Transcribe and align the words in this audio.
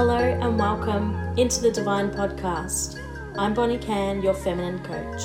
Hello 0.00 0.16
and 0.16 0.58
welcome 0.58 1.14
into 1.36 1.60
the 1.60 1.70
Divine 1.70 2.08
Podcast. 2.08 2.98
I'm 3.36 3.52
Bonnie 3.52 3.76
Can, 3.76 4.22
your 4.22 4.32
feminine 4.32 4.78
coach. 4.82 5.24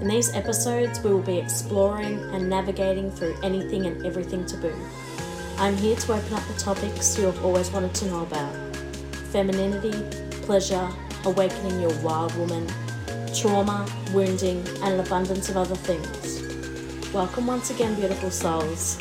In 0.00 0.08
these 0.08 0.34
episodes, 0.34 1.00
we 1.04 1.10
will 1.10 1.22
be 1.22 1.38
exploring 1.38 2.18
and 2.34 2.50
navigating 2.50 3.08
through 3.12 3.36
anything 3.44 3.86
and 3.86 4.04
everything 4.04 4.46
taboo. 4.46 4.74
I'm 5.58 5.76
here 5.76 5.94
to 5.94 6.12
open 6.12 6.34
up 6.34 6.44
the 6.48 6.58
topics 6.58 7.16
you 7.16 7.26
have 7.26 7.44
always 7.44 7.70
wanted 7.70 7.94
to 7.94 8.06
know 8.06 8.22
about 8.22 8.52
femininity, 9.30 9.92
pleasure, 10.42 10.90
awakening 11.24 11.80
your 11.80 11.96
wild 12.00 12.34
woman, 12.34 12.66
trauma, 13.32 13.86
wounding, 14.12 14.66
and 14.82 14.94
an 14.94 15.06
abundance 15.06 15.50
of 15.50 15.56
other 15.56 15.76
things. 15.76 17.12
Welcome 17.14 17.46
once 17.46 17.70
again, 17.70 17.94
beautiful 17.94 18.32
souls. 18.32 18.98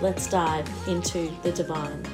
Let's 0.00 0.26
dive 0.26 0.68
into 0.88 1.30
the 1.44 1.52
divine. 1.52 2.11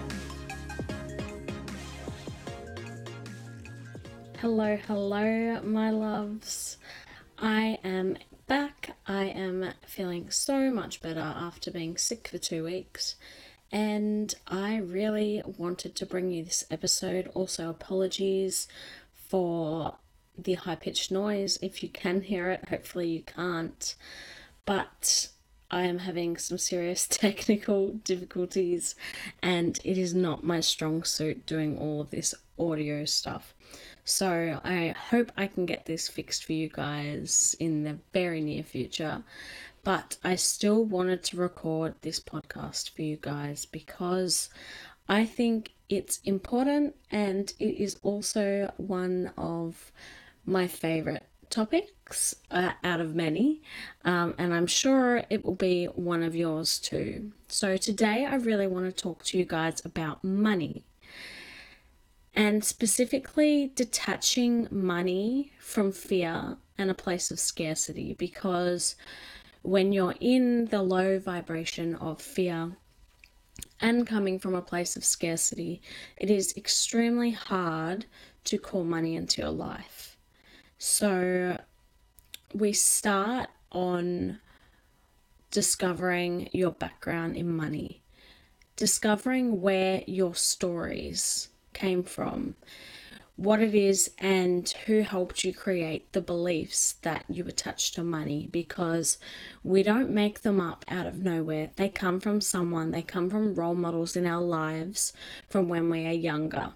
Hello, 4.41 4.77
hello, 4.87 5.60
my 5.65 5.91
loves. 5.91 6.77
I 7.41 7.80
am 7.83 8.16
back. 8.47 8.97
I 9.05 9.24
am 9.24 9.73
feeling 9.84 10.30
so 10.30 10.70
much 10.70 11.02
better 11.02 11.19
after 11.19 11.73
being 11.73 11.97
sick 11.97 12.28
for 12.28 12.38
two 12.38 12.62
weeks, 12.62 13.16
and 13.73 14.33
I 14.47 14.77
really 14.77 15.42
wanted 15.45 15.97
to 15.97 16.06
bring 16.06 16.30
you 16.30 16.45
this 16.45 16.64
episode. 16.70 17.33
Also, 17.34 17.69
apologies 17.69 18.69
for 19.12 19.97
the 20.39 20.55
high 20.55 20.77
pitched 20.77 21.11
noise 21.11 21.59
if 21.61 21.83
you 21.83 21.89
can 21.89 22.20
hear 22.20 22.48
it. 22.48 22.69
Hopefully, 22.69 23.09
you 23.09 23.23
can't, 23.23 23.97
but 24.64 25.30
I 25.69 25.83
am 25.83 25.98
having 25.98 26.36
some 26.36 26.59
serious 26.59 27.06
technical 27.11 27.89
difficulties, 27.89 28.95
and 29.42 29.80
it 29.83 29.98
is 29.98 30.14
not 30.14 30.45
my 30.45 30.61
strong 30.61 31.02
suit 31.02 31.45
doing 31.45 31.77
all 31.77 32.00
of 32.00 32.11
this 32.11 32.36
audio 32.56 33.05
stuff. 33.05 33.52
So 34.09 34.59
I 34.65 34.95
hope 35.11 35.33
I 35.37 35.47
can 35.48 35.67
get 35.67 35.84
this 35.84 36.09
fixed 36.09 36.47
for 36.47 36.55
you 36.55 36.70
guys 36.70 37.55
in 37.61 37.84
the 37.84 37.98
very 38.15 38.41
near 38.41 38.62
future. 38.62 39.23
But 39.84 40.17
I 40.25 40.34
still 40.34 40.83
wanted 40.83 41.23
to 41.25 41.37
record 41.37 41.95
this 42.00 42.19
podcast 42.19 42.89
for 42.89 43.03
you 43.03 43.19
guys 43.20 43.67
because 43.67 44.48
I 45.11 45.27
think 45.27 45.73
it's 45.91 46.20
important 46.25 46.97
and 47.11 47.53
it 47.59 47.77
is 47.77 47.98
also 48.03 48.73
one 48.78 49.31
of 49.37 49.92
my 50.47 50.67
favorite 50.67 51.27
topics 51.50 52.34
uh, 52.50 52.72
out 52.83 53.03
of 53.03 53.15
many, 53.15 53.61
um, 54.06 54.34
and 54.39 54.55
I'm 54.55 54.67
sure 54.67 55.22
it 55.28 55.45
will 55.45 55.55
be 55.55 55.84
one 55.84 56.22
of 56.22 56.34
yours 56.34 56.78
too. 56.78 57.33
So, 57.48 57.77
today 57.77 58.25
I 58.25 58.37
really 58.37 58.67
want 58.67 58.87
to 58.87 59.03
talk 59.03 59.22
to 59.25 59.39
you 59.39 59.45
guys 59.45 59.84
about 59.84 60.25
money 60.25 60.84
and 62.39 62.62
specifically 62.62 63.72
detaching 63.75 64.69
money 64.70 65.50
from 65.58 65.91
fear 65.91 66.56
and 66.78 66.89
a 66.89 66.94
place 66.94 67.33
of 67.33 67.41
scarcity 67.41 68.14
because 68.14 68.94
when 69.62 69.92
you're 69.92 70.14
in 70.20 70.66
the 70.66 70.81
low 70.81 71.19
vibration 71.19 71.97
of 71.97 72.22
fear 72.22 72.77
and 73.81 74.06
coming 74.06 74.39
from 74.39 74.55
a 74.55 74.62
place 74.62 74.94
of 74.94 75.05
scarcity, 75.05 75.83
it 76.16 76.31
is 76.31 76.56
extremely 76.56 77.33
hard 77.33 78.06
to 78.44 78.56
call 78.56 78.84
money 78.84 79.16
into 79.16 79.42
your 79.42 79.50
life. 79.50 80.16
So 80.78 81.59
we 82.55 82.72
start 82.72 83.48
on 83.72 84.39
discovering 85.50 86.50
your 86.53 86.70
background 86.70 87.36
in 87.36 87.50
money, 87.50 88.05
discovering 88.77 89.61
where 89.61 90.05
your 90.06 90.36
stories 90.36 91.48
came 91.79 92.03
from, 92.03 92.57
what 93.37 93.61
it 93.62 93.73
is, 93.73 94.11
and 94.19 94.69
who 94.87 95.01
helped 95.03 95.45
you 95.45 95.55
create 95.55 96.12
the 96.12 96.21
beliefs 96.21 96.95
that 97.03 97.25
you 97.29 97.47
attach 97.47 97.93
to 97.93 98.03
money 98.03 98.48
because 98.51 99.16
we 99.62 99.84
don't 99.84 100.11
make 100.11 100.43
them 100.43 100.61
up 100.61 100.84
out 100.88 101.06
of 101.06 101.22
nowhere. 101.22 101.71
They 101.77 101.88
come 101.88 102.19
from 102.19 102.41
someone, 102.41 102.91
they 102.91 103.03
come 103.03 103.31
from 103.31 103.55
role 103.55 103.77
models 103.77 104.17
in 104.17 104.27
our 104.27 104.43
lives 104.43 105.12
from 105.49 105.69
when 105.69 105.88
we 105.88 106.05
are 106.06 106.12
younger. 106.12 106.72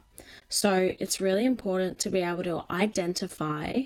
So 0.49 0.95
it's 1.01 1.21
really 1.21 1.45
important 1.45 1.99
to 2.01 2.11
be 2.11 2.21
able 2.21 2.45
to 2.45 2.65
identify 2.71 3.83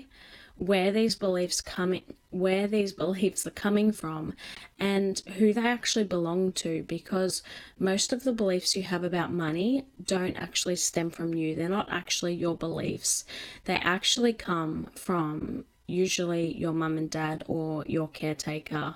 where 0.57 0.91
these 0.91 1.15
beliefs 1.15 1.61
coming 1.61 2.03
where 2.39 2.67
these 2.67 2.93
beliefs 3.03 3.45
are 3.45 3.51
coming 3.51 3.91
from 3.91 4.33
and 4.79 5.19
who 5.37 5.53
they 5.53 5.65
actually 5.67 6.03
belong 6.03 6.51
to 6.51 6.83
because 6.83 7.41
most 7.79 8.13
of 8.13 8.23
the 8.23 8.31
beliefs 8.31 8.75
you 8.75 8.83
have 8.83 9.03
about 9.03 9.31
money 9.31 9.85
don't 10.03 10.35
actually 10.35 10.75
stem 10.75 11.09
from 11.09 11.33
you 11.33 11.55
they're 11.55 11.69
not 11.69 11.91
actually 11.91 12.33
your 12.33 12.55
beliefs 12.55 13.25
they 13.65 13.75
actually 13.75 14.33
come 14.33 14.87
from 14.95 15.65
usually 15.87 16.53
your 16.57 16.73
mum 16.73 16.97
and 16.97 17.09
dad 17.09 17.43
or 17.47 17.83
your 17.87 18.07
caretaker 18.09 18.95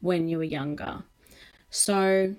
when 0.00 0.28
you 0.28 0.38
were 0.38 0.44
younger 0.44 1.02
so 1.70 2.34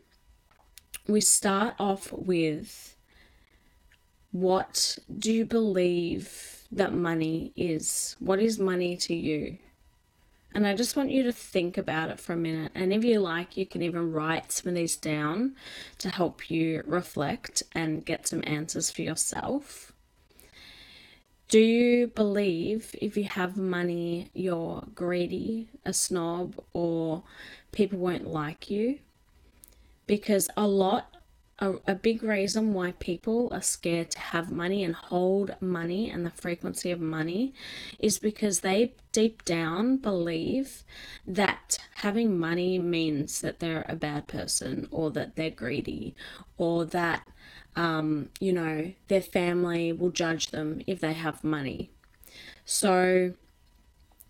we 1.07 1.21
start 1.21 1.73
off 1.79 2.11
with 2.11 2.95
what 4.31 4.97
do 5.17 5.31
you 5.31 5.45
believe 5.45 6.57
that 6.71 6.93
money 6.93 7.53
is. 7.55 8.15
What 8.19 8.39
is 8.39 8.59
money 8.59 8.97
to 8.97 9.15
you? 9.15 9.57
And 10.57 10.65
I 10.65 10.73
just 10.73 10.95
want 10.95 11.11
you 11.11 11.21
to 11.21 11.31
think 11.31 11.77
about 11.77 12.09
it 12.09 12.19
for 12.19 12.33
a 12.33 12.35
minute. 12.35 12.71
And 12.73 12.91
if 12.91 13.03
you 13.03 13.19
like, 13.19 13.57
you 13.57 13.67
can 13.67 13.83
even 13.83 14.11
write 14.11 14.51
some 14.51 14.69
of 14.69 14.73
these 14.73 14.95
down 14.95 15.55
to 15.99 16.09
help 16.09 16.49
you 16.49 16.81
reflect 16.87 17.61
and 17.73 18.03
get 18.03 18.27
some 18.27 18.41
answers 18.43 18.89
for 18.89 19.03
yourself. 19.03 19.93
Do 21.47 21.59
you 21.59 22.07
believe 22.07 22.95
if 22.99 23.15
you 23.15 23.25
have 23.25 23.55
money, 23.55 24.31
you're 24.33 24.83
greedy, 24.95 25.69
a 25.85 25.93
snob, 25.93 26.55
or 26.73 27.21
people 27.71 27.99
won't 27.99 28.25
like 28.25 28.71
you? 28.71 28.97
Because 30.07 30.49
a 30.57 30.65
lot 30.65 31.16
a, 31.59 31.73
a 31.87 31.95
big 31.95 32.21
reason 32.21 32.73
why 32.73 32.91
people 32.99 33.49
are 33.51 33.61
scared 33.61 34.11
to 34.11 34.19
have 34.19 34.51
money 34.51 34.83
and 34.83 34.93
hold 34.95 35.55
money 35.59 36.09
and 36.09 36.25
the 36.25 36.31
frequency 36.31 36.91
of 36.91 36.99
money 36.99 37.53
is 37.99 38.19
because 38.19 38.59
they 38.59 38.93
deep 39.11 39.43
down 39.43 39.97
believe 39.97 40.83
that 41.25 41.79
having 41.95 42.37
money 42.37 42.77
means 42.77 43.41
that 43.41 43.59
they're 43.59 43.85
a 43.89 43.95
bad 43.95 44.27
person 44.27 44.87
or 44.91 45.09
that 45.11 45.35
they're 45.35 45.49
greedy 45.49 46.15
or 46.57 46.85
that 46.85 47.27
um, 47.75 48.29
you 48.39 48.53
know 48.53 48.91
their 49.07 49.21
family 49.21 49.91
will 49.91 50.09
judge 50.09 50.47
them 50.47 50.81
if 50.87 50.99
they 50.99 51.13
have 51.13 51.43
money. 51.43 51.89
So 52.65 53.33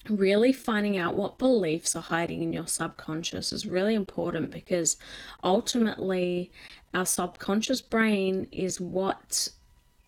really 0.09 0.53
finding 0.53 0.97
out 0.97 1.15
what 1.15 1.38
beliefs 1.38 1.95
are 1.95 2.01
hiding 2.01 2.41
in 2.41 2.53
your 2.53 2.67
subconscious 2.67 3.51
is 3.51 3.65
really 3.65 3.95
important 3.95 4.51
because 4.51 4.97
ultimately 5.44 6.51
our 6.94 7.06
subconscious 7.06 7.81
brain 7.81 8.48
is 8.52 8.80
what 8.80 9.50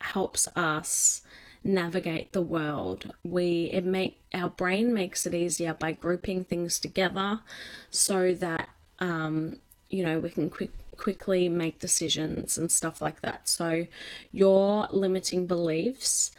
helps 0.02 0.48
us 0.56 1.22
navigate 1.64 2.32
the 2.32 2.42
world. 2.42 3.12
We 3.24 3.70
it 3.74 3.86
make 3.86 4.22
our 4.34 4.50
brain 4.50 4.94
makes 4.94 5.26
it 5.26 5.34
easier 5.34 5.74
by 5.74 5.92
grouping 5.92 6.46
things 6.46 6.80
together 6.80 7.42
so 7.90 8.34
that 8.36 8.70
um, 9.00 9.58
you 9.90 10.04
know 10.06 10.20
we 10.20 10.30
can 10.30 10.50
quick 10.50 10.72
quickly 10.98 11.48
make 11.48 11.80
decisions 11.80 12.58
and 12.58 12.72
stuff 12.72 13.02
like 13.02 13.22
that. 13.22 13.48
So 13.48 13.88
your 14.32 14.88
limiting 14.92 15.48
beliefs 15.48 16.32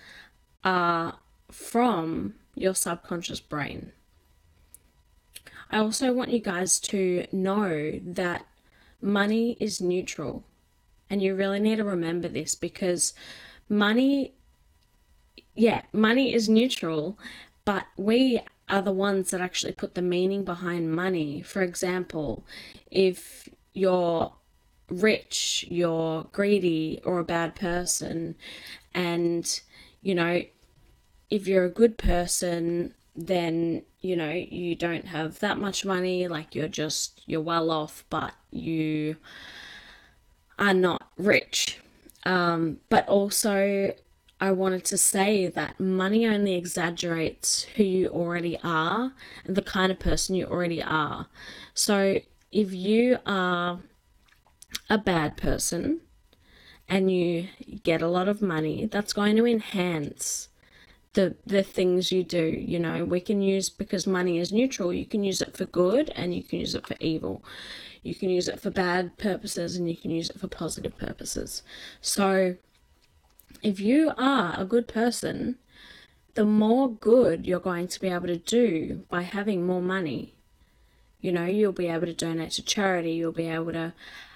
are 0.64 1.16
from 1.50 2.34
your 2.54 2.74
subconscious 2.74 3.40
brain. 3.40 3.92
I 5.70 5.78
also 5.78 6.12
want 6.12 6.30
you 6.30 6.40
guys 6.40 6.80
to 6.80 7.26
know 7.32 8.00
that 8.04 8.44
money 9.00 9.56
is 9.60 9.80
neutral. 9.80 10.44
And 11.08 11.22
you 11.22 11.34
really 11.34 11.60
need 11.60 11.76
to 11.76 11.84
remember 11.84 12.28
this 12.28 12.54
because 12.54 13.14
money, 13.68 14.34
yeah, 15.54 15.82
money 15.92 16.32
is 16.32 16.48
neutral, 16.48 17.18
but 17.64 17.86
we 17.96 18.40
are 18.68 18.82
the 18.82 18.92
ones 18.92 19.30
that 19.30 19.40
actually 19.40 19.72
put 19.72 19.94
the 19.94 20.02
meaning 20.02 20.44
behind 20.44 20.92
money. 20.94 21.42
For 21.42 21.62
example, 21.62 22.46
if 22.90 23.48
you're 23.72 24.32
rich, 24.88 25.64
you're 25.68 26.24
greedy, 26.32 27.00
or 27.04 27.18
a 27.18 27.24
bad 27.24 27.54
person, 27.54 28.36
and 28.94 29.60
you 30.02 30.14
know, 30.14 30.42
if 31.28 31.46
you're 31.46 31.64
a 31.64 31.70
good 31.70 31.98
person, 31.98 32.94
then 33.26 33.82
you 34.00 34.16
know 34.16 34.30
you 34.30 34.74
don't 34.74 35.06
have 35.06 35.38
that 35.40 35.58
much 35.58 35.84
money 35.84 36.26
like 36.28 36.54
you're 36.54 36.68
just 36.68 37.22
you're 37.26 37.40
well 37.40 37.70
off 37.70 38.04
but 38.10 38.32
you 38.50 39.16
are 40.58 40.74
not 40.74 41.08
rich. 41.16 41.80
Um, 42.26 42.78
but 42.90 43.08
also 43.08 43.94
i 44.42 44.52
wanted 44.52 44.84
to 44.84 44.98
say 44.98 45.48
that 45.48 45.80
money 45.80 46.26
only 46.26 46.54
exaggerates 46.54 47.62
who 47.76 47.82
you 47.82 48.08
already 48.08 48.58
are 48.62 49.12
and 49.44 49.56
the 49.56 49.62
kind 49.62 49.90
of 49.90 49.98
person 49.98 50.34
you 50.34 50.46
already 50.46 50.82
are. 50.82 51.26
So 51.74 52.20
if 52.52 52.72
you 52.72 53.18
are 53.26 53.80
a 54.88 54.98
bad 54.98 55.36
person 55.36 56.00
and 56.88 57.10
you 57.10 57.48
get 57.84 58.02
a 58.02 58.08
lot 58.08 58.28
of 58.28 58.42
money, 58.42 58.86
that's 58.86 59.12
going 59.12 59.36
to 59.36 59.46
enhance 59.46 60.49
the 61.14 61.34
the 61.44 61.62
things 61.62 62.12
you 62.12 62.22
do 62.22 62.44
you 62.44 62.78
know 62.78 63.04
we 63.04 63.20
can 63.20 63.42
use 63.42 63.68
because 63.68 64.06
money 64.06 64.38
is 64.38 64.52
neutral 64.52 64.92
you 64.92 65.04
can 65.04 65.24
use 65.24 65.42
it 65.42 65.56
for 65.56 65.64
good 65.64 66.10
and 66.14 66.34
you 66.34 66.42
can 66.42 66.60
use 66.60 66.74
it 66.74 66.86
for 66.86 66.96
evil. 67.00 67.42
You 68.02 68.14
can 68.14 68.30
use 68.30 68.48
it 68.48 68.60
for 68.60 68.70
bad 68.70 69.18
purposes 69.18 69.76
and 69.76 69.88
you 69.88 69.96
can 69.96 70.10
use 70.10 70.30
it 70.30 70.40
for 70.40 70.48
positive 70.48 70.96
purposes. 70.96 71.62
So 72.00 72.56
if 73.62 73.78
you 73.78 74.12
are 74.16 74.54
a 74.58 74.64
good 74.64 74.88
person 74.88 75.58
the 76.34 76.44
more 76.44 76.90
good 76.90 77.46
you're 77.46 77.60
going 77.60 77.88
to 77.88 78.00
be 78.00 78.08
able 78.08 78.28
to 78.28 78.36
do 78.36 79.04
by 79.10 79.22
having 79.22 79.66
more 79.66 79.82
money 79.82 80.34
you 81.20 81.32
know 81.32 81.44
you'll 81.44 81.72
be 81.72 81.88
able 81.88 82.06
to 82.06 82.14
donate 82.14 82.52
to 82.52 82.62
charity 82.62 83.12
you'll 83.12 83.32
be 83.32 83.48
able 83.48 83.72
to 83.72 83.92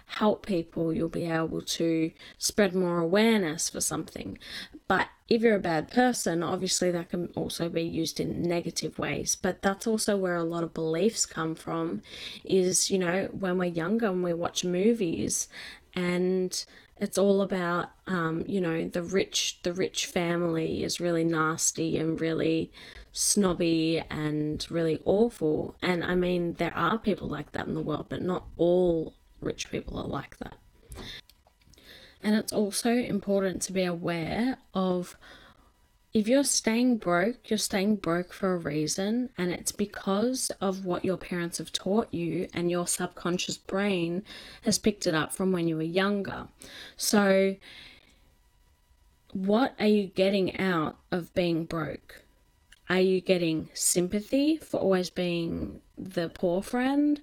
help 0.06 0.46
people, 0.46 0.92
you'll 0.92 1.08
be 1.08 1.26
able 1.26 1.62
to 1.62 2.10
spread 2.38 2.74
more 2.74 2.98
awareness 2.98 3.68
for 3.68 3.80
something. 3.80 4.38
But 4.86 5.08
if 5.28 5.42
you're 5.42 5.56
a 5.56 5.60
bad 5.60 5.90
person, 5.90 6.42
obviously 6.42 6.90
that 6.90 7.10
can 7.10 7.28
also 7.34 7.68
be 7.68 7.82
used 7.82 8.20
in 8.20 8.42
negative 8.42 8.98
ways. 8.98 9.34
But 9.34 9.62
that's 9.62 9.86
also 9.86 10.16
where 10.16 10.36
a 10.36 10.44
lot 10.44 10.62
of 10.62 10.74
beliefs 10.74 11.26
come 11.26 11.54
from 11.54 12.02
is, 12.44 12.90
you 12.90 12.98
know, 12.98 13.28
when 13.32 13.58
we're 13.58 13.64
younger 13.64 14.06
and 14.06 14.22
we 14.22 14.34
watch 14.34 14.64
movies 14.64 15.48
and 15.94 16.64
it's 16.96 17.18
all 17.18 17.42
about 17.42 17.90
um, 18.06 18.44
you 18.46 18.60
know 18.60 18.88
the 18.88 19.02
rich 19.02 19.58
the 19.62 19.72
rich 19.72 20.06
family 20.06 20.82
is 20.84 21.00
really 21.00 21.24
nasty 21.24 21.98
and 21.98 22.20
really 22.20 22.70
snobby 23.12 24.02
and 24.10 24.66
really 24.70 25.00
awful 25.04 25.76
and 25.82 26.04
i 26.04 26.14
mean 26.14 26.54
there 26.54 26.76
are 26.76 26.98
people 26.98 27.28
like 27.28 27.52
that 27.52 27.66
in 27.66 27.74
the 27.74 27.80
world 27.80 28.06
but 28.08 28.22
not 28.22 28.44
all 28.56 29.14
rich 29.44 29.70
people 29.70 29.98
are 29.98 30.06
like 30.06 30.38
that. 30.38 30.56
And 32.22 32.34
it's 32.34 32.52
also 32.52 32.90
important 32.90 33.60
to 33.62 33.72
be 33.72 33.84
aware 33.84 34.56
of 34.72 35.16
if 36.14 36.28
you're 36.28 36.44
staying 36.44 36.98
broke, 36.98 37.50
you're 37.50 37.58
staying 37.58 37.96
broke 37.96 38.32
for 38.32 38.54
a 38.54 38.56
reason, 38.56 39.30
and 39.36 39.50
it's 39.50 39.72
because 39.72 40.50
of 40.60 40.84
what 40.84 41.04
your 41.04 41.16
parents 41.16 41.58
have 41.58 41.72
taught 41.72 42.14
you, 42.14 42.48
and 42.54 42.70
your 42.70 42.86
subconscious 42.86 43.58
brain 43.58 44.22
has 44.62 44.78
picked 44.78 45.08
it 45.08 45.14
up 45.14 45.34
from 45.34 45.50
when 45.50 45.66
you 45.66 45.76
were 45.76 45.82
younger. 45.82 46.46
So, 46.96 47.56
what 49.32 49.74
are 49.80 49.86
you 49.86 50.06
getting 50.06 50.56
out 50.58 50.96
of 51.10 51.34
being 51.34 51.64
broke? 51.64 52.23
Are 52.90 53.00
you 53.00 53.22
getting 53.22 53.70
sympathy 53.72 54.58
for 54.58 54.78
always 54.78 55.08
being 55.08 55.80
the 55.96 56.28
poor 56.28 56.62
friend? 56.62 57.20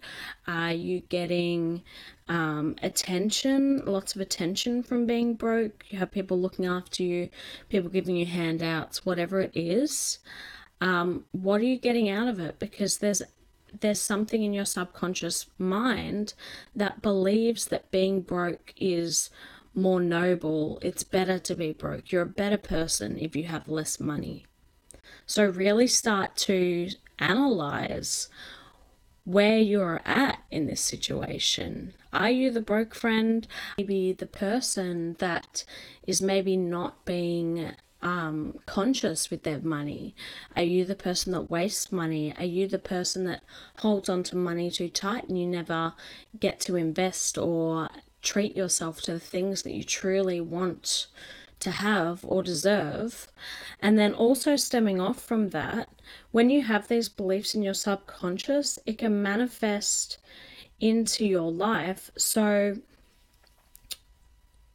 Are 0.48 0.74
you 0.74 1.02
getting 1.02 1.84
um, 2.28 2.76
attention, 2.82 3.84
lots 3.86 4.16
of 4.16 4.22
attention 4.22 4.82
from 4.82 5.06
being 5.06 5.36
broke? 5.36 5.86
You 5.90 6.00
have 6.00 6.10
people 6.10 6.40
looking 6.40 6.66
after 6.66 7.04
you, 7.04 7.30
people 7.70 7.92
giving 7.92 8.16
you 8.16 8.26
handouts, 8.26 9.06
whatever 9.06 9.40
it 9.40 9.52
is. 9.54 10.18
Um, 10.80 11.26
what 11.32 11.62
are 11.62 11.66
you 11.66 11.78
getting 11.78 12.10
out 12.10 12.28
of 12.28 12.40
it? 12.40 12.58
Because 12.58 12.98
there's 12.98 13.22
there's 13.80 14.02
something 14.02 14.44
in 14.44 14.54
your 14.54 14.66
subconscious 14.66 15.46
mind 15.58 16.34
that 16.76 17.02
believes 17.02 17.68
that 17.68 17.90
being 17.90 18.20
broke 18.22 18.74
is 18.76 19.30
more 19.74 20.02
noble. 20.02 20.78
It's 20.82 21.04
better 21.04 21.40
to 21.40 21.56
be 21.56 21.72
broke. 21.72 22.12
You're 22.12 22.24
a 22.24 22.26
better 22.26 22.58
person 22.58 23.18
if 23.18 23.36
you 23.36 23.46
have 23.46 23.70
less 23.70 24.00
money. 24.00 24.46
So, 25.26 25.46
really 25.46 25.88
start 25.88 26.36
to 26.38 26.90
analyze 27.20 28.30
where 29.24 29.60
you're 29.60 30.02
at 30.04 30.40
in 30.50 30.66
this 30.66 30.82
situation. 30.82 31.94
Are 32.12 32.32
you 32.32 32.52
the 32.52 32.62
broke 32.62 32.96
friend? 32.96 33.48
Maybe 33.78 34.14
the 34.14 34.26
person 34.26 35.16
that 35.20 35.64
is 36.06 36.22
maybe 36.22 36.58
not 36.58 37.06
being 37.06 37.72
um, 38.02 38.60
conscious 38.66 39.30
with 39.30 39.44
their 39.44 39.60
money? 39.60 40.16
Are 40.56 40.64
you 40.64 40.86
the 40.86 40.96
person 40.96 41.32
that 41.34 41.50
wastes 41.50 41.92
money? 41.92 42.34
Are 42.38 42.46
you 42.46 42.68
the 42.68 42.80
person 42.80 43.26
that 43.26 43.44
holds 43.78 44.10
on 44.10 44.24
to 44.24 44.36
money 44.36 44.72
too 44.72 44.90
tight 44.90 45.30
and 45.30 45.40
you 45.40 45.48
never 45.48 45.94
get 46.40 46.60
to 46.62 46.76
invest 46.76 47.38
or 47.38 47.90
treat 48.22 48.56
yourself 48.56 49.02
to 49.02 49.14
the 49.14 49.20
things 49.20 49.64
that 49.64 49.74
you 49.74 49.84
truly 49.84 50.42
want 50.42 51.08
to 51.62 51.72
have 51.72 52.24
or 52.24 52.44
deserve. 52.44 53.28
And 53.82 53.98
then 53.98 54.14
also 54.14 54.56
stemming 54.56 55.00
off 55.00 55.22
from 55.22 55.50
that, 55.50 55.90
when 56.32 56.50
you 56.50 56.64
have 56.64 56.88
these 56.88 57.10
beliefs 57.10 57.56
in 57.56 57.64
your 57.64 57.74
subconscious, 57.74 58.78
it 58.86 58.98
can 58.98 59.22
manifest 59.22 60.18
into 60.80 61.26
your 61.26 61.52
life. 61.52 62.12
So 62.18 62.78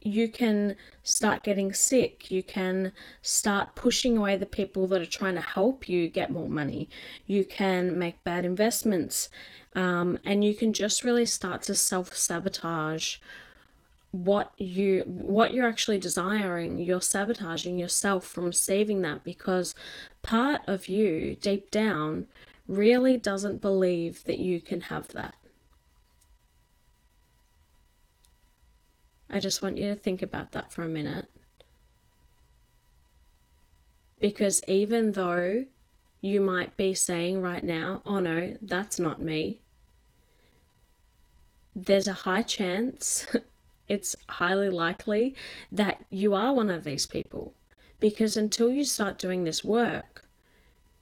you 0.01 0.29
can 0.29 0.75
start 1.03 1.43
getting 1.43 1.73
sick. 1.73 2.31
You 2.31 2.43
can 2.43 2.93
start 3.21 3.75
pushing 3.75 4.17
away 4.17 4.37
the 4.37 4.45
people 4.45 4.87
that 4.87 5.01
are 5.01 5.05
trying 5.05 5.35
to 5.35 5.41
help 5.41 5.89
you 5.89 6.07
get 6.07 6.31
more 6.31 6.49
money. 6.49 6.89
You 7.25 7.43
can 7.43 7.97
make 7.97 8.23
bad 8.23 8.45
investments. 8.45 9.29
Um, 9.75 10.17
and 10.25 10.43
you 10.43 10.55
can 10.55 10.73
just 10.73 11.03
really 11.03 11.25
start 11.25 11.63
to 11.63 11.75
self 11.75 12.15
sabotage 12.15 13.17
what 14.25 14.51
you 14.57 15.03
what 15.05 15.53
you're 15.53 15.67
actually 15.67 15.99
desiring 15.99 16.79
you're 16.79 17.01
sabotaging 17.01 17.77
yourself 17.77 18.25
from 18.25 18.45
receiving 18.45 19.01
that 19.01 19.23
because 19.23 19.75
part 20.21 20.61
of 20.67 20.87
you 20.87 21.35
deep 21.41 21.69
down 21.71 22.25
really 22.67 23.17
doesn't 23.17 23.61
believe 23.61 24.23
that 24.25 24.39
you 24.39 24.59
can 24.59 24.81
have 24.81 25.07
that. 25.09 25.35
I 29.29 29.39
just 29.39 29.61
want 29.61 29.77
you 29.77 29.89
to 29.89 29.95
think 29.95 30.21
about 30.21 30.51
that 30.53 30.71
for 30.71 30.83
a 30.83 30.87
minute. 30.87 31.27
Because 34.19 34.61
even 34.67 35.11
though 35.13 35.65
you 36.21 36.41
might 36.41 36.75
be 36.75 36.93
saying 36.93 37.41
right 37.41 37.63
now 37.63 38.01
oh 38.03 38.19
no 38.19 38.57
that's 38.59 38.99
not 38.99 39.21
me 39.21 39.61
there's 41.75 42.07
a 42.07 42.13
high 42.13 42.41
chance 42.41 43.27
it's 43.87 44.15
highly 44.27 44.69
likely 44.69 45.35
that 45.71 46.03
you 46.09 46.33
are 46.33 46.53
one 46.53 46.69
of 46.69 46.83
these 46.83 47.05
people. 47.05 47.53
Because 47.99 48.37
until 48.37 48.69
you 48.69 48.83
start 48.83 49.17
doing 49.17 49.43
this 49.43 49.63
work, 49.63 50.25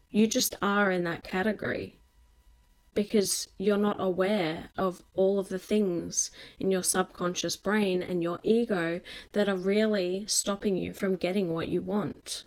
you 0.10 0.28
just 0.28 0.56
are 0.62 0.92
in 0.92 1.04
that 1.04 1.24
category. 1.24 1.98
Because 2.94 3.50
you're 3.58 3.76
not 3.76 4.00
aware 4.00 4.70
of 4.78 5.04
all 5.14 5.38
of 5.40 5.50
the 5.50 5.60
things 5.60 6.32
in 6.60 6.72
your 6.72 6.84
subconscious 6.84 7.58
brain 7.58 8.02
and 8.02 8.24
your 8.24 8.40
ego 8.44 9.02
that 9.34 9.50
are 9.50 9.58
really 9.58 10.26
stopping 10.28 10.78
you 10.78 10.94
from 10.94 11.18
getting 11.18 11.54
what 11.54 11.68
you 11.68 11.82
want. 11.82 12.46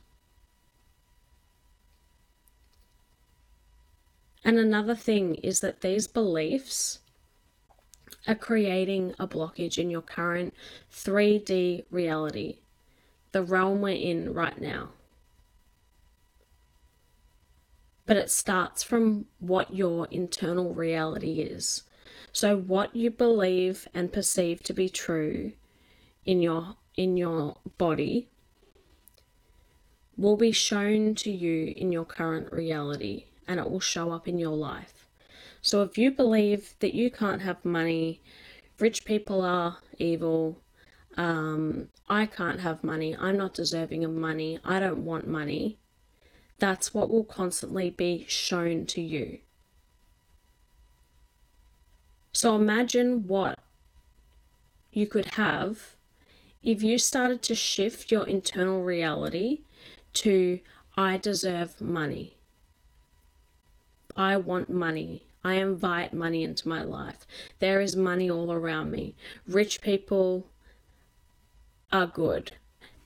And 4.44 4.58
another 4.58 4.94
thing 4.94 5.34
is 5.34 5.60
that 5.60 5.82
these 5.82 6.06
beliefs 6.06 7.00
are 8.26 8.34
creating 8.34 9.14
a 9.18 9.26
blockage 9.26 9.78
in 9.78 9.90
your 9.90 10.02
current 10.02 10.54
3D 10.92 11.84
reality, 11.90 12.58
the 13.32 13.42
realm 13.42 13.80
we're 13.80 13.96
in 13.96 14.32
right 14.32 14.60
now. 14.60 14.90
But 18.06 18.16
it 18.16 18.30
starts 18.30 18.82
from 18.82 19.26
what 19.38 19.74
your 19.74 20.08
internal 20.10 20.72
reality 20.72 21.40
is. 21.40 21.82
So 22.32 22.56
what 22.56 22.94
you 22.96 23.10
believe 23.10 23.88
and 23.92 24.12
perceive 24.12 24.62
to 24.64 24.72
be 24.72 24.88
true 24.88 25.52
in 26.24 26.40
your 26.42 26.76
in 26.96 27.16
your 27.16 27.56
body 27.78 28.28
will 30.16 30.36
be 30.36 30.50
shown 30.50 31.14
to 31.14 31.30
you 31.30 31.72
in 31.76 31.92
your 31.92 32.04
current 32.04 32.52
reality 32.52 33.26
and 33.46 33.60
it 33.60 33.70
will 33.70 33.80
show 33.80 34.10
up 34.10 34.26
in 34.26 34.36
your 34.36 34.56
life. 34.56 34.97
So 35.60 35.82
if 35.82 35.98
you 35.98 36.10
believe 36.10 36.74
that 36.80 36.94
you 36.94 37.10
can't 37.10 37.42
have 37.42 37.64
money, 37.64 38.20
rich 38.78 39.04
people 39.04 39.42
are 39.42 39.78
evil, 39.98 40.60
um, 41.16 41.88
I 42.08 42.26
can't 42.26 42.60
have 42.60 42.84
money, 42.84 43.16
I'm 43.16 43.36
not 43.36 43.54
deserving 43.54 44.04
of 44.04 44.12
money, 44.12 44.60
I 44.64 44.80
don't 44.80 45.04
want 45.04 45.26
money, 45.26 45.78
that's 46.58 46.94
what 46.94 47.10
will 47.10 47.24
constantly 47.24 47.90
be 47.90 48.24
shown 48.28 48.86
to 48.86 49.00
you. 49.00 49.38
So 52.32 52.54
imagine 52.54 53.26
what 53.26 53.58
you 54.92 55.06
could 55.06 55.34
have 55.34 55.96
if 56.62 56.82
you 56.82 56.98
started 56.98 57.42
to 57.42 57.54
shift 57.54 58.10
your 58.10 58.26
internal 58.26 58.82
reality 58.82 59.62
to 60.14 60.60
I 60.96 61.16
deserve 61.16 61.80
money. 61.80 62.36
I 64.16 64.36
want 64.36 64.68
money. 64.68 65.27
I 65.44 65.54
invite 65.54 66.12
money 66.12 66.42
into 66.42 66.68
my 66.68 66.82
life. 66.82 67.26
There 67.58 67.80
is 67.80 67.96
money 67.96 68.30
all 68.30 68.52
around 68.52 68.90
me. 68.90 69.14
Rich 69.46 69.80
people 69.80 70.46
are 71.92 72.06
good. 72.06 72.52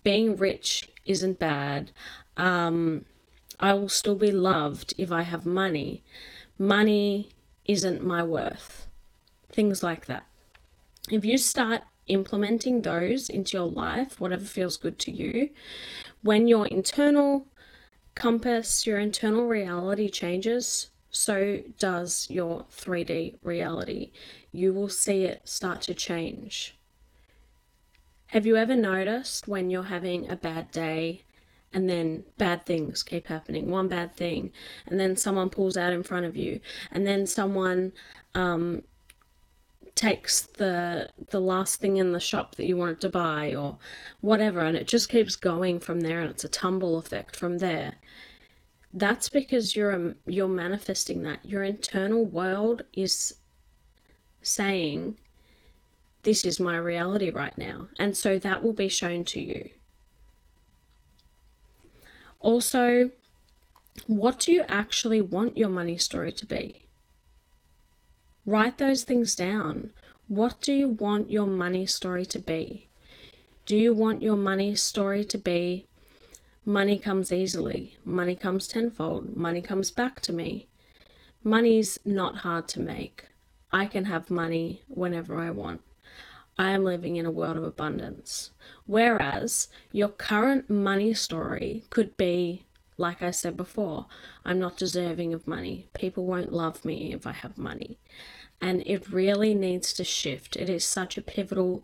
Being 0.02 0.36
rich 0.36 0.88
isn't 1.04 1.38
bad. 1.38 1.90
Um, 2.36 3.04
I 3.60 3.74
will 3.74 3.88
still 3.88 4.16
be 4.16 4.32
loved 4.32 4.94
if 4.98 5.12
I 5.12 5.22
have 5.22 5.46
money. 5.46 6.02
Money 6.58 7.30
isn't 7.64 8.04
my 8.04 8.22
worth. 8.22 8.88
Things 9.50 9.82
like 9.82 10.06
that. 10.06 10.26
If 11.10 11.24
you 11.24 11.38
start 11.38 11.82
implementing 12.06 12.82
those 12.82 13.28
into 13.28 13.56
your 13.56 13.68
life, 13.68 14.20
whatever 14.20 14.44
feels 14.44 14.76
good 14.76 14.98
to 15.00 15.12
you, 15.12 15.50
when 16.22 16.48
your 16.48 16.66
internal 16.66 17.46
compass, 18.14 18.86
your 18.86 18.98
internal 18.98 19.46
reality 19.46 20.08
changes, 20.08 20.88
so 21.12 21.60
does 21.78 22.26
your 22.30 22.64
3D 22.72 23.36
reality. 23.42 24.10
You 24.50 24.72
will 24.72 24.88
see 24.88 25.24
it 25.24 25.42
start 25.44 25.82
to 25.82 25.94
change. 25.94 26.76
Have 28.28 28.46
you 28.46 28.56
ever 28.56 28.74
noticed 28.74 29.46
when 29.46 29.68
you're 29.68 29.84
having 29.84 30.30
a 30.30 30.36
bad 30.36 30.70
day 30.70 31.22
and 31.72 31.88
then 31.88 32.24
bad 32.38 32.64
things 32.64 33.02
keep 33.02 33.26
happening? 33.26 33.70
One 33.70 33.88
bad 33.88 34.16
thing, 34.16 34.52
and 34.86 34.98
then 34.98 35.16
someone 35.16 35.50
pulls 35.50 35.76
out 35.76 35.92
in 35.92 36.02
front 36.02 36.24
of 36.24 36.34
you, 36.34 36.60
and 36.90 37.06
then 37.06 37.26
someone 37.26 37.92
um, 38.34 38.82
takes 39.94 40.40
the 40.40 41.10
the 41.30 41.40
last 41.40 41.78
thing 41.78 41.98
in 41.98 42.12
the 42.12 42.20
shop 42.20 42.54
that 42.54 42.64
you 42.64 42.76
wanted 42.76 43.00
to 43.02 43.08
buy 43.10 43.54
or 43.54 43.76
whatever 44.22 44.60
and 44.60 44.76
it 44.76 44.86
just 44.86 45.10
keeps 45.10 45.36
going 45.36 45.78
from 45.78 46.00
there 46.00 46.20
and 46.20 46.30
it's 46.30 46.44
a 46.44 46.48
tumble 46.48 46.96
effect 46.98 47.36
from 47.36 47.58
there 47.58 47.96
that's 48.94 49.28
because 49.28 49.74
you're 49.74 49.94
um, 49.94 50.14
you're 50.26 50.48
manifesting 50.48 51.22
that 51.22 51.44
your 51.44 51.62
internal 51.62 52.24
world 52.24 52.82
is 52.92 53.34
saying 54.42 55.16
this 56.22 56.44
is 56.44 56.60
my 56.60 56.76
reality 56.76 57.30
right 57.30 57.56
now 57.56 57.88
and 57.98 58.16
so 58.16 58.38
that 58.38 58.62
will 58.62 58.72
be 58.72 58.88
shown 58.88 59.24
to 59.24 59.40
you 59.40 59.70
also 62.40 63.10
what 64.06 64.40
do 64.40 64.52
you 64.52 64.62
actually 64.68 65.20
want 65.20 65.56
your 65.56 65.68
money 65.68 65.96
story 65.96 66.32
to 66.32 66.46
be 66.46 66.82
Write 68.44 68.78
those 68.78 69.04
things 69.04 69.36
down. 69.36 69.92
What 70.26 70.60
do 70.60 70.72
you 70.72 70.88
want 70.88 71.30
your 71.30 71.46
money 71.46 71.86
story 71.86 72.26
to 72.26 72.40
be? 72.40 72.88
Do 73.66 73.76
you 73.76 73.94
want 73.94 74.22
your 74.22 74.36
money 74.36 74.74
story 74.74 75.24
to 75.26 75.38
be 75.38 75.86
money 76.64 76.98
comes 76.98 77.32
easily, 77.32 77.96
money 78.04 78.34
comes 78.34 78.68
tenfold, 78.68 79.36
money 79.36 79.60
comes 79.60 79.90
back 79.90 80.20
to 80.20 80.32
me? 80.32 80.68
Money's 81.44 81.98
not 82.04 82.38
hard 82.38 82.68
to 82.68 82.80
make. 82.80 83.26
I 83.72 83.86
can 83.86 84.04
have 84.04 84.30
money 84.30 84.82
whenever 84.88 85.38
I 85.38 85.50
want. 85.50 85.80
I 86.58 86.70
am 86.70 86.84
living 86.84 87.16
in 87.16 87.26
a 87.26 87.30
world 87.30 87.56
of 87.56 87.64
abundance. 87.64 88.50
Whereas 88.86 89.68
your 89.90 90.08
current 90.08 90.68
money 90.68 91.14
story 91.14 91.84
could 91.90 92.16
be, 92.16 92.66
like 92.98 93.22
I 93.22 93.30
said 93.30 93.56
before, 93.56 94.06
I'm 94.44 94.58
not 94.58 94.76
deserving 94.76 95.32
of 95.32 95.48
money. 95.48 95.88
People 95.94 96.26
won't 96.26 96.52
love 96.52 96.84
me 96.84 97.12
if 97.12 97.26
I 97.26 97.32
have 97.32 97.56
money 97.56 97.98
and 98.62 98.84
it 98.86 99.10
really 99.10 99.54
needs 99.54 99.92
to 99.92 100.04
shift. 100.04 100.54
It 100.56 100.70
is 100.70 100.86
such 100.86 101.18
a 101.18 101.22
pivotal 101.22 101.82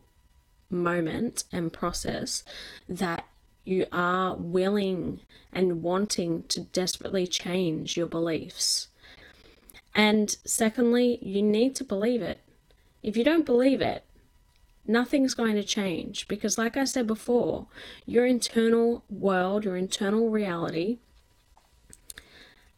moment 0.70 1.42
and 1.52 1.72
process 1.72 2.44
that 2.88 3.26
you 3.68 3.86
are 3.92 4.34
willing 4.34 5.20
and 5.52 5.82
wanting 5.82 6.44
to 6.44 6.60
desperately 6.60 7.26
change 7.26 7.96
your 7.96 8.06
beliefs. 8.06 8.88
And 9.94 10.36
secondly, 10.44 11.18
you 11.20 11.42
need 11.42 11.74
to 11.76 11.84
believe 11.84 12.22
it. 12.22 12.40
If 13.02 13.16
you 13.16 13.24
don't 13.24 13.46
believe 13.46 13.80
it, 13.80 14.04
nothing's 14.86 15.34
going 15.34 15.54
to 15.56 15.62
change 15.62 16.28
because, 16.28 16.56
like 16.56 16.76
I 16.76 16.84
said 16.84 17.06
before, 17.06 17.66
your 18.06 18.24
internal 18.24 19.04
world, 19.10 19.64
your 19.64 19.76
internal 19.76 20.30
reality 20.30 20.98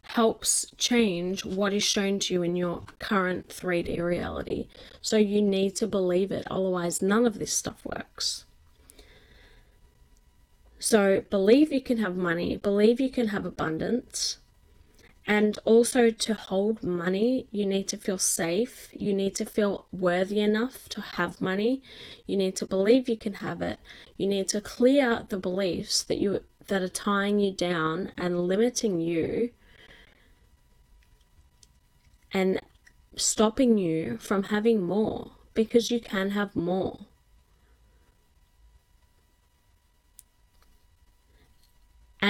helps 0.03 0.67
change 0.77 1.45
what 1.45 1.73
is 1.73 1.85
shown 1.85 2.19
to 2.19 2.35
you 2.35 2.43
in 2.43 2.57
your 2.57 2.83
current 2.99 3.49
3D 3.49 4.01
reality. 4.01 4.67
So 5.01 5.17
you 5.17 5.41
need 5.41 5.77
to 5.77 5.87
believe 5.87 6.33
it, 6.33 6.47
otherwise, 6.51 7.01
none 7.01 7.27
of 7.27 7.39
this 7.39 7.53
stuff 7.53 7.85
works. 7.85 8.45
So 10.81 11.21
believe 11.29 11.73
you 11.73 11.83
can 11.83 11.99
have 11.99 12.17
money, 12.17 12.57
believe 12.57 13.01
you 13.01 13.11
can 13.11 13.29
have 13.29 13.45
abundance. 13.45 14.39
And 15.27 15.59
also, 15.67 16.11
to 16.11 16.35
hold 16.35 16.83
money, 16.83 17.47
you 17.53 17.67
need 17.67 17.87
to 17.89 17.99
feel 17.99 18.17
safe. 18.17 18.89
You 18.93 19.13
need 19.13 19.35
to 19.37 19.45
feel 19.45 19.87
worthy 19.93 20.41
enough 20.41 20.89
to 20.89 21.03
have 21.03 21.41
money. 21.41 21.83
You 22.27 22.39
need 22.39 22.57
to 22.57 22.67
believe 22.67 23.09
you 23.09 23.19
can 23.19 23.35
have 23.35 23.61
it. 23.61 23.79
You 24.17 24.27
need 24.27 24.49
to 24.49 24.61
clear 24.63 25.27
the 25.29 25.37
beliefs 25.37 26.03
that 26.05 26.19
you 26.19 26.41
that 26.69 26.83
are 26.83 26.89
tying 26.89 27.39
you 27.39 27.53
down 27.53 28.13
and 28.17 28.49
limiting 28.49 29.01
you 29.01 29.51
and 32.33 32.61
stopping 33.17 33.77
you 33.77 34.17
from 34.19 34.45
having 34.45 34.81
more 34.83 35.33
because 35.53 35.91
you 35.91 36.01
can 36.01 36.31
have 36.31 36.57
more. 36.57 37.07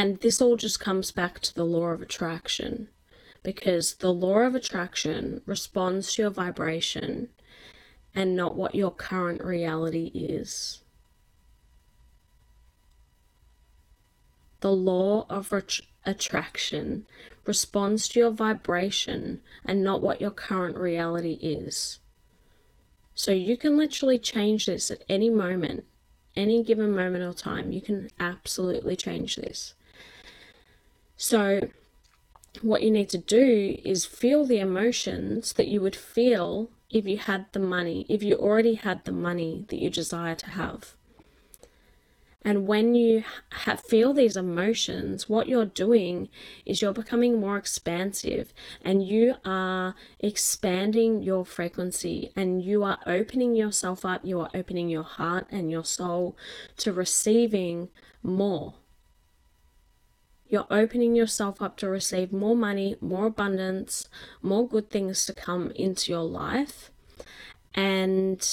And 0.00 0.18
this 0.20 0.40
all 0.40 0.56
just 0.56 0.80
comes 0.80 1.12
back 1.12 1.40
to 1.40 1.54
the 1.54 1.62
law 1.62 1.88
of 1.88 2.00
attraction 2.00 2.88
because 3.42 3.96
the 3.96 4.14
law 4.14 4.38
of 4.38 4.54
attraction 4.54 5.42
responds 5.44 6.14
to 6.14 6.22
your 6.22 6.30
vibration 6.30 7.28
and 8.14 8.34
not 8.34 8.56
what 8.56 8.74
your 8.74 8.92
current 8.92 9.44
reality 9.44 10.06
is. 10.14 10.80
The 14.60 14.72
law 14.72 15.26
of 15.28 15.52
attraction 16.06 17.06
responds 17.44 18.08
to 18.08 18.20
your 18.20 18.30
vibration 18.30 19.42
and 19.66 19.84
not 19.84 20.00
what 20.00 20.22
your 20.22 20.30
current 20.30 20.78
reality 20.78 21.34
is. 21.42 21.98
So 23.14 23.32
you 23.32 23.58
can 23.58 23.76
literally 23.76 24.18
change 24.18 24.64
this 24.64 24.90
at 24.90 25.04
any 25.10 25.28
moment, 25.28 25.84
any 26.34 26.64
given 26.64 26.96
moment 26.96 27.22
or 27.22 27.34
time. 27.34 27.70
You 27.70 27.82
can 27.82 28.08
absolutely 28.18 28.96
change 28.96 29.36
this. 29.36 29.74
So, 31.22 31.68
what 32.62 32.82
you 32.82 32.90
need 32.90 33.10
to 33.10 33.18
do 33.18 33.76
is 33.84 34.06
feel 34.06 34.46
the 34.46 34.58
emotions 34.58 35.52
that 35.52 35.68
you 35.68 35.82
would 35.82 35.94
feel 35.94 36.70
if 36.88 37.06
you 37.06 37.18
had 37.18 37.44
the 37.52 37.58
money, 37.58 38.06
if 38.08 38.22
you 38.22 38.36
already 38.36 38.76
had 38.76 39.04
the 39.04 39.12
money 39.12 39.66
that 39.68 39.76
you 39.76 39.90
desire 39.90 40.34
to 40.36 40.50
have. 40.52 40.94
And 42.42 42.66
when 42.66 42.94
you 42.94 43.22
feel 43.86 44.14
these 44.14 44.34
emotions, 44.34 45.28
what 45.28 45.46
you're 45.46 45.66
doing 45.66 46.30
is 46.64 46.80
you're 46.80 46.94
becoming 46.94 47.38
more 47.38 47.58
expansive 47.58 48.54
and 48.82 49.06
you 49.06 49.34
are 49.44 49.94
expanding 50.20 51.22
your 51.22 51.44
frequency 51.44 52.32
and 52.34 52.64
you 52.64 52.82
are 52.82 52.98
opening 53.04 53.54
yourself 53.54 54.06
up, 54.06 54.24
you 54.24 54.40
are 54.40 54.50
opening 54.54 54.88
your 54.88 55.02
heart 55.02 55.46
and 55.50 55.70
your 55.70 55.84
soul 55.84 56.34
to 56.78 56.94
receiving 56.94 57.90
more. 58.22 58.79
You're 60.50 60.66
opening 60.68 61.14
yourself 61.14 61.62
up 61.62 61.76
to 61.78 61.88
receive 61.88 62.32
more 62.32 62.56
money, 62.56 62.96
more 63.00 63.26
abundance, 63.26 64.08
more 64.42 64.68
good 64.68 64.90
things 64.90 65.24
to 65.26 65.32
come 65.32 65.70
into 65.70 66.10
your 66.10 66.24
life. 66.24 66.90
And 67.72 68.46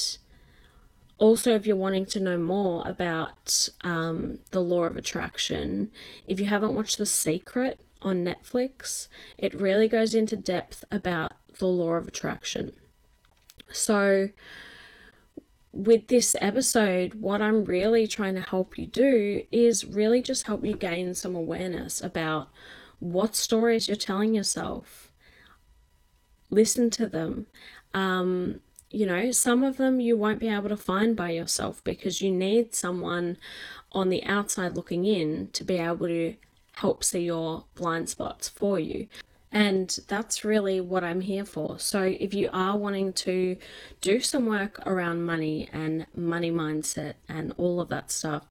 also, 1.18 1.56
if 1.56 1.66
you're 1.66 1.76
wanting 1.76 2.06
to 2.06 2.20
know 2.20 2.38
more 2.38 2.88
about 2.88 3.70
um, 3.82 4.40
the 4.52 4.62
law 4.62 4.84
of 4.84 4.96
attraction, 4.96 5.90
if 6.28 6.40
you 6.40 6.46
haven't 6.46 6.76
watched 6.76 7.00
The 7.00 7.08
Secret 7.08 7.80
on 8.04 8.24
Netflix, 8.24 9.08
it 9.38 9.56
really 9.56 9.88
goes 9.88 10.14
into 10.14 10.36
depth 10.36 10.86
about 10.92 11.34
the 11.58 11.66
law 11.66 11.94
of 11.94 12.08
attraction. 12.08 12.74
So, 13.72 14.30
with 15.78 16.08
this 16.08 16.36
episode, 16.42 17.14
what 17.14 17.40
I'm 17.40 17.64
really 17.64 18.08
trying 18.08 18.34
to 18.34 18.42
help 18.42 18.80
you 18.80 18.88
do 18.88 19.44
is 19.52 19.86
really 19.86 20.24
just 20.24 20.48
help 20.48 20.66
you 20.66 20.76
gain 20.76 21.14
some 21.14 21.36
awareness 21.36 22.02
about 22.02 22.50
what 22.98 23.36
stories 23.36 23.88
you're 23.88 23.96
telling 23.96 24.34
yourself. 24.34 25.12
Listen 26.50 26.90
to 26.90 27.06
them. 27.06 27.46
Um, 27.94 28.62
you 28.90 29.06
know, 29.06 29.32
some 29.32 29.64
of 29.64 29.78
them 29.78 30.00
you 30.00 30.18
won't 30.18 30.40
be 30.40 30.48
able 30.48 30.70
to 30.70 30.78
find 30.78 31.16
by 31.16 31.30
yourself 31.30 31.84
because 31.84 32.24
you 32.24 32.32
need 32.32 32.74
someone 32.74 33.38
on 33.92 34.10
the 34.10 34.24
outside 34.24 34.76
looking 34.76 35.06
in 35.06 35.50
to 35.54 35.64
be 35.64 35.78
able 35.78 36.08
to 36.08 36.36
help 36.74 37.04
see 37.04 37.22
your 37.22 37.66
blind 37.76 38.10
spots 38.10 38.50
for 38.50 38.80
you. 38.80 39.08
And 39.52 39.98
that's 40.08 40.44
really 40.44 40.82
what 40.82 41.04
I'm 41.04 41.22
here 41.22 41.46
for. 41.46 41.80
So, 41.80 42.02
if 42.02 42.34
you 42.34 42.50
are 42.52 42.78
wanting 42.78 43.14
to 43.14 43.56
do 44.02 44.20
some 44.20 44.46
work 44.46 44.80
around 44.86 45.24
money 45.24 45.70
and 45.72 46.06
money 46.16 46.52
mindset 46.52 47.14
and 47.30 47.54
all 47.58 47.80
of 47.80 47.88
that 47.90 48.12
stuff, 48.12 48.46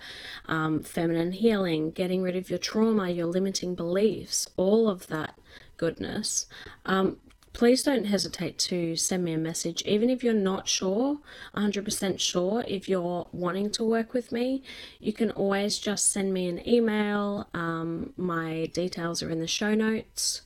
um, 0.47 0.83
feminine 0.83 1.33
healing, 1.33 1.91
getting 1.91 2.23
rid 2.23 2.35
of 2.35 2.49
your 2.49 2.59
trauma, 2.59 3.11
your 3.11 3.27
limiting 3.27 3.75
beliefs, 3.75 4.49
all 4.57 4.89
of 4.89 5.07
that 5.09 5.39
goodness, 5.77 6.47
um, 6.87 7.19
please 7.57 7.83
don't 7.83 8.05
hesitate 8.05 8.59
to 8.59 8.95
send 8.97 9.25
me 9.25 9.33
a 9.33 9.39
message. 9.39 9.83
Even 9.87 10.11
if 10.11 10.23
you're 10.23 10.35
not 10.35 10.69
sure, 10.69 11.17
100% 11.57 12.21
sure, 12.21 12.63
if 12.69 12.87
you're 12.87 13.27
wanting 13.33 13.71
to 13.71 13.83
work 13.83 14.13
with 14.13 14.31
me, 14.31 14.63
you 15.01 15.11
can 15.11 15.31
always 15.31 15.79
just 15.79 16.11
send 16.11 16.35
me 16.35 16.49
an 16.51 16.69
email. 16.69 17.49
Um, 17.55 18.13
my 18.19 18.67
details 18.75 19.23
are 19.23 19.31
in 19.31 19.41
the 19.41 19.47
show 19.47 19.75
notes. 19.75 20.43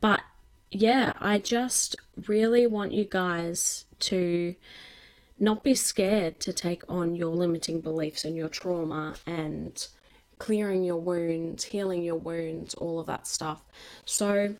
But 0.00 0.20
yeah, 0.70 1.12
I 1.20 1.38
just 1.38 1.96
really 2.26 2.66
want 2.66 2.92
you 2.92 3.04
guys 3.04 3.84
to 4.00 4.54
not 5.38 5.62
be 5.62 5.74
scared 5.74 6.40
to 6.40 6.52
take 6.52 6.82
on 6.88 7.14
your 7.14 7.34
limiting 7.34 7.80
beliefs 7.80 8.24
and 8.24 8.36
your 8.36 8.48
trauma 8.48 9.14
and 9.26 9.86
clearing 10.38 10.84
your 10.84 11.00
wounds, 11.00 11.64
healing 11.64 12.02
your 12.02 12.16
wounds, 12.16 12.74
all 12.74 13.00
of 13.00 13.06
that 13.06 13.26
stuff. 13.26 13.62
So, 14.04 14.54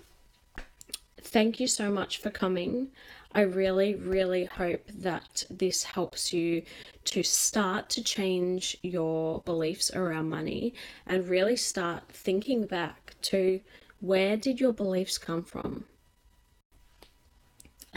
thank 1.20 1.60
you 1.60 1.66
so 1.66 1.90
much 1.90 2.18
for 2.18 2.30
coming. 2.30 2.88
I 3.32 3.42
really, 3.42 3.94
really 3.94 4.46
hope 4.46 4.84
that 4.88 5.44
this 5.50 5.82
helps 5.82 6.32
you 6.32 6.62
to 7.04 7.22
start 7.22 7.90
to 7.90 8.02
change 8.02 8.76
your 8.82 9.40
beliefs 9.40 9.90
around 9.94 10.30
money 10.30 10.74
and 11.06 11.28
really 11.28 11.56
start 11.56 12.04
thinking 12.08 12.66
back 12.66 13.14
to 13.22 13.60
where 14.00 14.36
did 14.36 14.60
your 14.60 14.72
beliefs 14.72 15.18
come 15.18 15.42
from? 15.42 15.84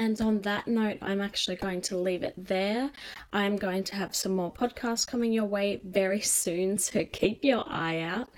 And 0.01 0.19
on 0.19 0.41
that 0.41 0.67
note, 0.67 0.97
I'm 1.03 1.21
actually 1.21 1.57
going 1.57 1.79
to 1.81 1.95
leave 1.95 2.23
it 2.23 2.33
there. 2.35 2.89
I'm 3.33 3.55
going 3.55 3.83
to 3.83 3.95
have 3.95 4.15
some 4.15 4.35
more 4.35 4.51
podcasts 4.51 5.05
coming 5.05 5.31
your 5.31 5.45
way 5.45 5.79
very 5.83 6.21
soon, 6.39 6.79
so 6.79 7.05
keep 7.05 7.43
your 7.43 7.63
eye 7.67 7.99
out. 7.99 8.29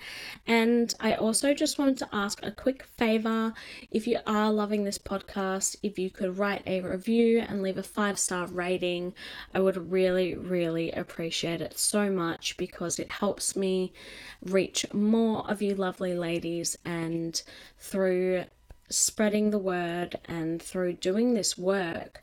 And 0.46 0.94
I 1.00 1.14
also 1.14 1.54
just 1.54 1.78
wanted 1.78 1.96
to 2.00 2.08
ask 2.12 2.44
a 2.44 2.50
quick 2.50 2.84
favor 2.98 3.54
if 3.90 4.06
you 4.06 4.18
are 4.26 4.52
loving 4.52 4.84
this 4.84 4.98
podcast, 4.98 5.76
if 5.82 5.98
you 5.98 6.10
could 6.10 6.36
write 6.36 6.62
a 6.66 6.82
review 6.82 7.38
and 7.38 7.62
leave 7.62 7.78
a 7.78 7.82
five 7.82 8.18
star 8.18 8.46
rating, 8.48 9.14
I 9.54 9.60
would 9.60 9.90
really, 9.90 10.34
really 10.34 10.92
appreciate 10.92 11.62
it 11.62 11.78
so 11.78 12.10
much 12.10 12.58
because 12.58 12.98
it 12.98 13.10
helps 13.10 13.56
me 13.56 13.94
reach 14.42 14.84
more 14.92 15.50
of 15.50 15.62
you 15.62 15.74
lovely 15.76 16.12
ladies 16.12 16.76
and 16.84 17.42
through 17.78 18.44
spreading 18.88 19.50
the 19.50 19.58
word 19.58 20.18
and 20.26 20.62
through 20.62 20.94
doing 20.94 21.34
this 21.34 21.56
work, 21.58 22.22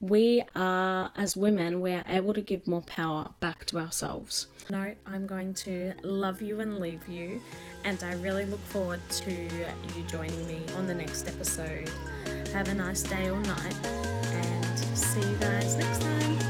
we 0.00 0.42
are, 0.54 1.10
as 1.16 1.36
women, 1.36 1.80
we 1.80 1.92
are 1.92 2.04
able 2.06 2.34
to 2.34 2.42
give 2.42 2.66
more 2.66 2.82
power 2.82 3.30
back 3.40 3.64
to 3.66 3.78
ourselves. 3.78 4.46
No, 4.68 4.94
I'm 5.06 5.26
going 5.26 5.54
to 5.54 5.94
love 6.02 6.42
you 6.42 6.60
and 6.60 6.78
leave 6.78 7.08
you, 7.08 7.40
and 7.84 8.02
I 8.02 8.14
really 8.14 8.44
look 8.44 8.60
forward 8.66 9.00
to 9.10 9.30
you 9.30 10.02
joining 10.06 10.46
me 10.46 10.60
on 10.76 10.86
the 10.86 10.94
next 10.94 11.28
episode. 11.28 11.90
Have 12.52 12.68
a 12.68 12.74
nice 12.74 13.02
day 13.02 13.30
or 13.30 13.40
night, 13.40 13.86
and 13.86 14.78
see 14.96 15.20
you 15.20 15.36
guys 15.36 15.76
next 15.76 16.02
time. 16.02 16.45